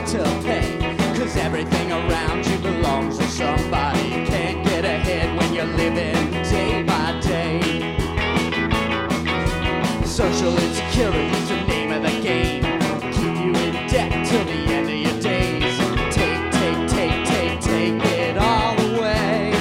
got 0.00 0.08
to 0.08 0.42
pay. 0.42 0.96
Cause 1.18 1.36
everything 1.36 1.92
around 1.92 2.46
you 2.46 2.58
belongs 2.58 3.18
to 3.18 3.24
somebody. 3.24 4.10
Can't 4.26 4.64
get 4.64 4.84
ahead 4.84 5.36
when 5.36 5.52
you're 5.52 5.64
living 5.64 6.30
day 6.42 6.82
by 6.82 7.20
day. 7.20 7.60
Social 10.04 10.56
insecurity's 10.56 11.48
the 11.48 11.60
name 11.66 11.92
of 11.92 12.02
the 12.02 12.20
game. 12.20 12.62
Keep 13.12 13.36
you 13.44 13.52
in 13.66 13.86
debt 13.88 14.26
till 14.26 14.44
the 14.44 14.60
end 14.76 14.88
of 14.88 14.96
your 14.96 15.20
days. 15.20 15.78
Take, 16.14 16.50
take, 16.52 16.88
take, 16.88 17.24
take, 17.26 17.60
take 17.60 18.04
it 18.04 18.38
all 18.38 18.74
away. 18.94 19.52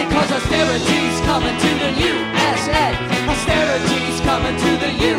Because 0.00 0.30
austerity's 0.32 1.20
coming 1.30 1.56
to 1.64 1.70
the 1.84 1.90
USA. 2.08 2.84
Austerity's 3.28 4.20
coming 4.20 4.56
to 4.56 4.76
the 4.84 4.92
USA. 4.92 5.15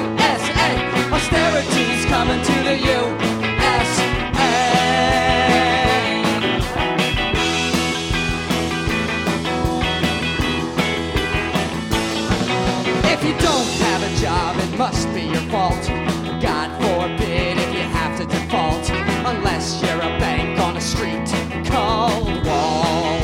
If 13.19 13.23
you 13.23 13.33
don't 13.39 13.67
have 13.81 14.03
a 14.03 14.15
job, 14.21 14.57
it 14.57 14.77
must 14.77 15.11
be 15.11 15.23
your 15.23 15.41
fault. 15.49 15.87
God 16.39 16.69
forbid 16.79 17.57
if 17.57 17.73
you 17.73 17.81
have 17.81 18.15
to 18.19 18.25
default, 18.27 18.87
unless 19.25 19.81
you're 19.81 19.97
a 19.97 20.13
bank 20.19 20.59
on 20.59 20.77
a 20.77 20.81
street 20.81 21.27
called 21.65 22.27
Wall. 22.45 23.19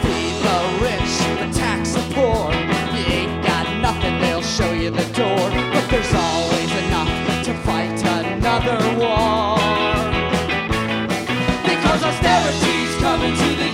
Feed 0.00 0.36
the 0.40 0.58
rich, 0.80 1.14
but 1.36 1.52
tax 1.52 1.92
the 1.92 2.00
poor. 2.14 2.50
You 2.96 3.04
ain't 3.12 3.44
got 3.44 3.66
nothing, 3.82 4.20
they'll 4.20 4.40
show 4.40 4.72
you 4.72 4.88
the 4.88 5.04
door. 5.12 5.50
But 5.74 5.86
there's 5.90 6.14
always 6.14 6.72
enough 6.86 7.12
to 7.44 7.52
fight 7.68 8.00
another 8.24 8.78
war. 8.96 9.58
Because 11.62 12.02
austerity's 12.02 12.96
coming 13.02 13.36
to 13.36 13.48
the 13.60 13.65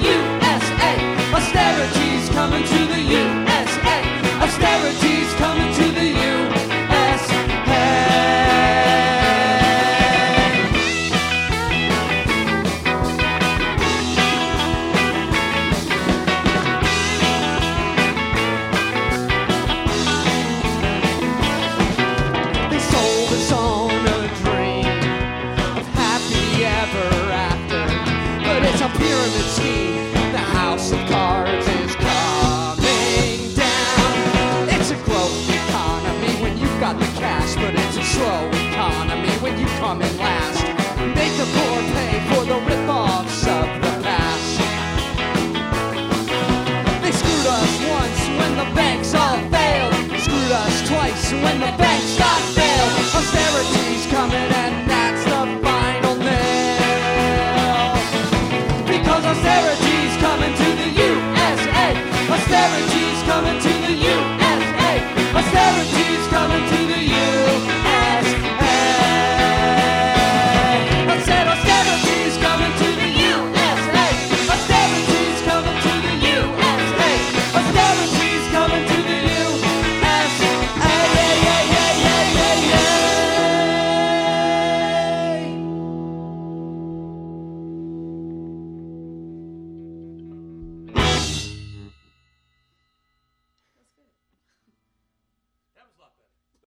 when 51.41 51.61
the. 51.61 51.73
Austerity's 51.83 52.17
coming 52.19 52.52